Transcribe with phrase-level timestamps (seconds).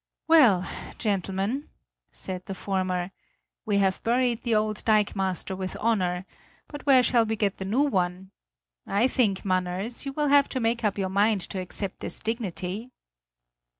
[0.27, 1.69] "Well, gentlemen,"
[2.11, 3.11] said the former;
[3.67, 6.25] "we have buried the old dikemaster with honor;
[6.67, 8.31] but where shall we get the new one?
[8.87, 12.89] I think, Manners, you will have to make up your mind to accept this dignity."